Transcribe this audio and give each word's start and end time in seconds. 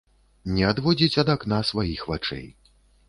Не 0.53 0.63
адводзіць 0.69 1.19
ад 1.25 1.31
акна 1.35 1.59
сваіх 1.73 2.03
вачэй. 2.13 2.47